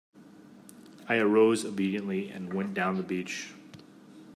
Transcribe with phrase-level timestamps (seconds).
[1.07, 3.53] I arose obediently and went down the beach.